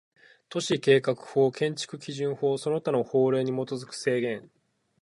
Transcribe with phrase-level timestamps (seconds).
[0.49, 4.49] 都市計画法、建築基準法その他の法令に基づく制限